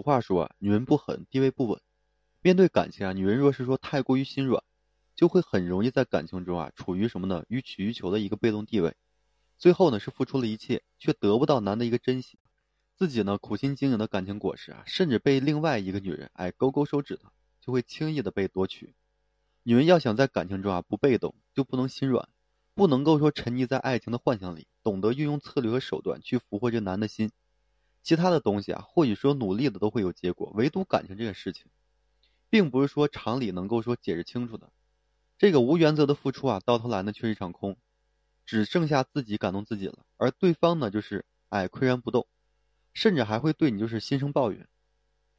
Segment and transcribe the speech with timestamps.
[0.00, 1.78] 俗话说啊，女人不狠，地位不稳。
[2.40, 4.64] 面对感情啊，女人若是说太过于心软，
[5.14, 7.44] 就会很容易在感情中啊，处于什么呢？
[7.48, 8.96] 予取予求的一个被动地位。
[9.58, 12.38] 最后呢，是付出了一切，却得不到男的一个珍惜，
[12.96, 17.28] 自己呢苦心经营的感情果实啊，甚至被另外一个女人哎勾勾手指头，
[17.60, 18.94] 就会轻易的被夺取。
[19.64, 22.26] 女人要想在感情中啊不被动，就不能心软，
[22.72, 27.30] 不能够说沉溺在爱情的幻想里，懂得运用策略和手段去俘获这男的心。
[28.02, 31.66] 其他的东西啊，或许说努力的都会有结果，唯独感情这个事情，
[32.48, 34.72] 并不是说常理能够说解释清楚的。
[35.38, 37.76] 这个无原则的付出啊，到头来呢却是一场空，
[38.46, 42.26] 只剩下自己感动自己了，而对方呢就是哎岿然不动，
[42.92, 44.66] 甚至还会对你就是心生抱怨。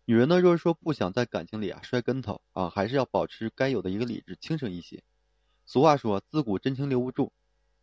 [0.06, 5.04] 女人呢，若是说不想在感情里啊摔跟头啊，还是要保持该有的一个理智，清醒一些。
[5.66, 7.32] 俗话说，自古真情留不住，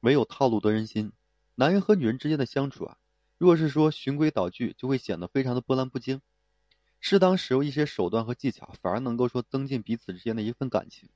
[0.00, 1.12] 唯有套路得人心。
[1.54, 2.98] 男人和女人之间的相处啊。
[3.38, 6.20] 若是说循规蹈矩，就会显得非常的波澜不惊。
[6.98, 11.08] 适当使用一些手段和技巧，反而能够说增进彼此之间的一份感情。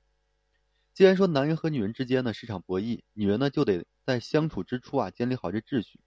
[0.93, 5.99] 既然说男人和女人之间呢是场博弈，女人呢就得在相处之初啊建立好这秩序，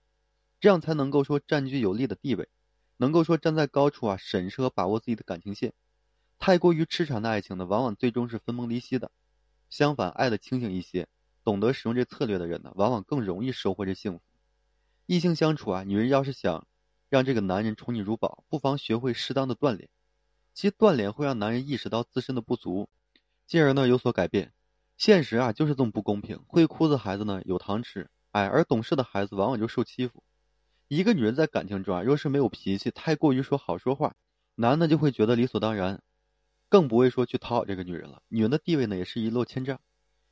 [0.59, 2.49] 这样才能够说占据有利的地位，
[2.97, 5.73] 能够说站在高处啊审视和把握自己的感情线。
[6.39, 9.11] 太过于痴缠的爱情呢，往往最终是分崩离析的。
[9.69, 11.07] 相反，爱的清醒一些，
[11.43, 14.21] 懂得使用这策略的人呢，往往更容易收获这幸福。
[15.07, 16.67] 异性相处啊，女人要是想
[17.07, 19.87] 让这个男人宠你如宝，不妨学会适当的锻炼。
[20.53, 22.89] 其锻炼会让男人意识到自身的不足，
[23.45, 24.51] 进而呢有所改变。
[24.97, 30.23] 现实啊就是这么不公平，会哭的孩子呢有糖吃，哎，而懂事的孩子往往就受欺负。
[30.89, 34.13] 一个女人在感情中啊，若是没有脾气，太过于说好说话，
[34.55, 36.03] 男的就会觉得理所当然，
[36.67, 38.21] 更不会说去讨好这个女人了。
[38.27, 39.79] 女人的地位呢也是一落千丈。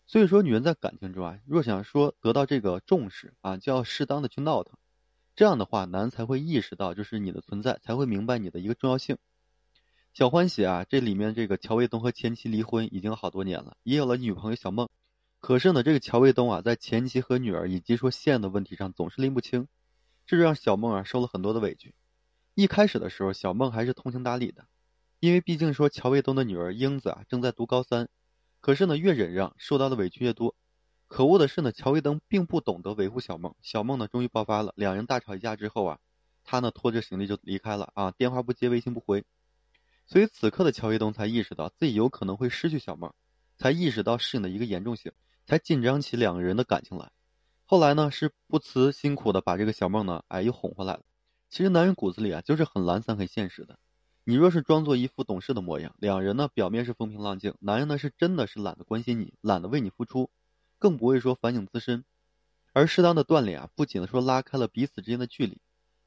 [0.08, 4.78] 所以说，女人在感情中啊，若想说得到这个重视啊，就要适当的去闹腾，
[5.36, 9.18] 这样的话，男才会意识到就是你的存在，才会明白你的一个重要性。
[10.14, 14.88] 小欢喜啊，这里面这个乔卫东和前妻离婚已经好多年了，也有了女朋友小梦，
[15.40, 19.68] 可是呢，这个乔卫东啊，在前妻和女儿以及说现的问题上总是拎不清，
[20.28, 21.96] 这就让小梦啊受了很多的委屈。
[22.54, 24.68] 一开始的时候，小梦还是通情达理的，
[25.20, 28.08] 因为毕竟说乔卫东的女儿英子啊正在读高三。
[28.66, 30.56] 可是呢，越忍让，受到的委屈越多。
[31.08, 33.54] 可恶的是呢，乔卫东并不懂得维护小梦。
[33.62, 36.00] 小梦呢，终于爆发了，两人大吵一架之后啊，
[36.44, 39.24] 他呢拖着行李就离开了啊，电话不接，微信不回。
[40.08, 43.14] 所以此刻的乔卫东才意识到自己有可能会失去小梦，
[43.56, 45.12] 才意识到事情的一个严重性，
[45.46, 47.12] 才紧张起两个人的感情来。
[47.66, 51.04] 后来呢，是不辞辛苦的把这个小梦呢，哎，又哄回来了。
[51.52, 53.78] 其实男人骨子里啊，就是很懒散、很现实的。
[54.28, 60.32] 你若是装作一副懂事的模样，两人呢表面是风平浪静，男人呢是真的是懒得关心你，懒得为你付出，
[60.80, 62.04] 更不会说反省自身。
[62.74, 65.60] 而适当的锻炼啊，不仅说拉开了彼此之间的距离，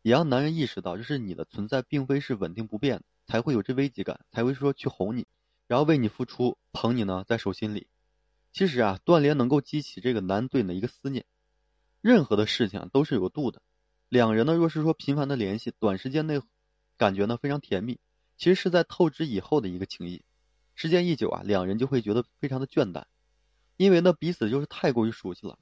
[0.02, 5.24] 也让男人意识到，就是你的存在并非是稳定不变，才会有这危机感，才会说去哄你，
[5.68, 7.86] 然后为你付出，捧你呢在手心里。
[8.52, 11.24] 其实啊，锻炼能够激起这个男对你的一个思念。
[12.00, 13.62] 任何的事情都是有度的，
[14.08, 16.40] 两人呢若是说频繁的联系，短时间内
[16.96, 18.00] 感觉呢非常甜蜜。
[18.38, 20.22] 其实是在透支以后的一个情谊，
[20.76, 23.04] 时间一久啊，两人就会觉得非常的倦怠，
[23.76, 25.58] 因为呢彼此就是太过于熟悉了。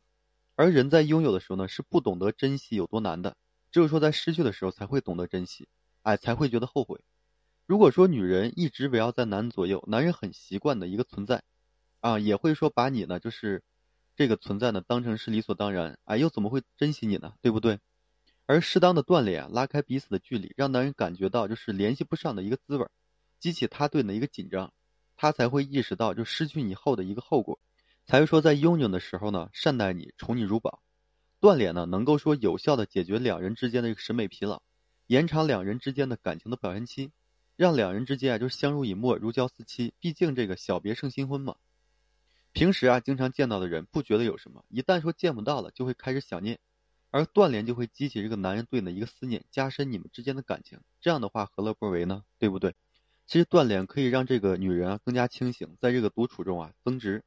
[0.55, 3.35] 而人在拥有的时候呢，是不懂得珍惜有多难的，
[3.73, 5.69] 只有说在失去的时候才会懂得珍惜，
[6.03, 7.01] 哎，才会觉得后悔。
[7.65, 11.43] 如果说女人一直围绕在男人左右，男人很习惯的一个存在，
[12.01, 13.65] 啊，也会说把你呢就是
[14.15, 17.33] 这个存在呢当成是理所当然，哎，又怎么会珍惜你呢？
[17.41, 17.81] 对不对？
[18.47, 22.87] 而适当的锻炼啊，拉开彼此的距离，让男人感觉到就是联系不上的一个滋味，
[23.41, 24.73] 激起他对你的一个紧张，
[25.17, 27.59] 他才会意识到就失去你后的一个后果，
[28.05, 30.81] 才会说在拥有的时候呢，善待你，宠你如宝。
[31.41, 34.63] 锻炼呢，能够说有效的解决两人之间的一个审美疲劳，
[35.09, 37.11] 延长两人之间的感情的表现期，
[37.57, 39.93] 让两人之间啊就相濡以沫，如胶似漆。
[39.99, 41.57] 毕竟这个小别胜新婚嘛。
[42.53, 46.59] 平时啊，经常见到的人不觉得有什么，一旦说见不到了，就会开始想念。
[47.17, 50.81] 而断联就会激起这个男人对你的一个思念，加深你们之间的感情。
[51.01, 52.25] 这样的话，何乐不为呢？
[52.39, 52.75] 对不对？
[53.27, 57.25] 其实断联可以让这个女人啊更加清醒，在这个独处中啊增值。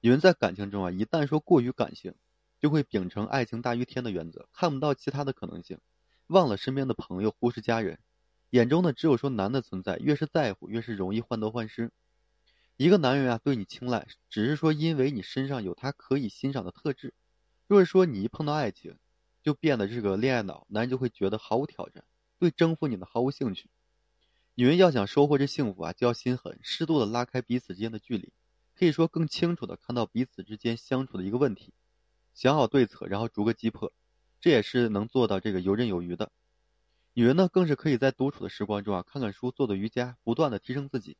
[0.00, 2.14] 女人在感情中啊，一旦说过于感性，
[2.60, 5.80] 就会秉承爱情大于天的原则，看不到其他的可能性，
[6.28, 7.98] 忘了身边的朋友，忽视家人，
[8.50, 9.96] 眼中呢只有说男的存在。
[9.96, 11.90] 越是在乎，越是容易患得患失。
[12.76, 17.12] 一个男人啊对你青睐，只是说因为你身上有他可以欣赏的特质。
[17.66, 18.96] 若是说你一碰到爱情，
[19.46, 22.02] 就变得这个恋爱脑，男人就会觉得毫无挑战，
[22.36, 23.70] 对征服你的毫无兴趣。
[24.56, 28.32] 女人要想收获这幸福啊，就要心狠，适度的拉开彼此之间的距离，
[28.74, 31.72] 可以说更清楚的看到彼此之间相处的一个问题，
[32.34, 33.92] 想好对策，然后逐个击破，
[34.40, 36.32] 这也是能做到这个游刃有余的。
[37.12, 41.16] 女人呢，更是可以在独处的时光中啊，看看书，做做瑜伽，不断的提升自己，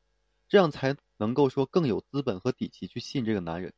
[0.49, 3.73] 这样才能够说更有资本和底气去吸引这个男人。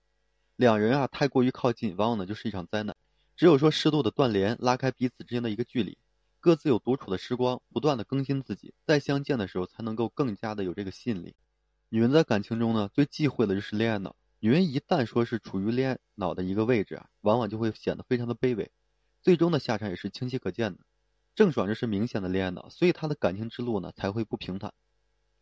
[0.56, 2.96] 两人啊，太过于靠近，往往呢就是一场灾难。
[3.38, 5.96] 只有说适度的断联，拉开彼此之间的一个距离，
[6.40, 11.37] 各自有独处的时光，不断的更新自己，再相见的时候才能够更加的有这个吸引力。
[11.88, 14.17] 女人在感情中呢，最忌讳的就是恋爱脑。
[14.40, 18.73] 女人一旦说是处于恋爱脑的一个位置啊，往往就会显得非常的卑微，
[19.23, 20.81] 最终的下场也是清晰可见的。
[21.37, 24.75] 郑爽就是明显的恋爱脑，所以她的感情之路呢才会不平坦。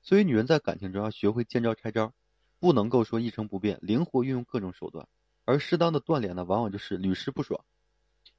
[0.03, 2.13] 所以女人在感情中要学会见招拆招，
[2.59, 5.09] 不能够说一成不变，灵活运用各种手段，
[5.47, 7.65] 而适当的断联呢，往往就是屡试不爽。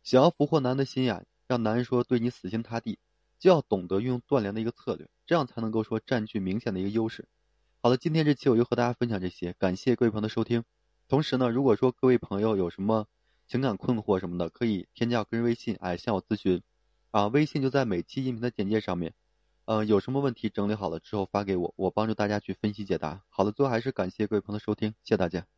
[0.08, 2.98] 想要俘获男的心眼，让男人说对你死心塌地，
[3.40, 7.28] 就要懂得运用断联的一个策略，这样才能够说占据明显的一个优势。
[7.82, 10.64] 好了，今天这期我就和大家分享这些，感谢各位朋友的收听。
[11.10, 13.06] 同时呢，如果说各位朋友有什么
[13.50, 16.62] 情感困惑什么的，可以添加个人微信，哎，向我咨询。
[17.12, 19.14] 啊，微信就在每期音频的简介上面。
[19.66, 23.26] 嗯，有什么问题整理好了之后发给我，我帮助大家去分析解答。
[23.28, 25.57] 好了，最后还是感谢各位朋友的收听，谢谢大家。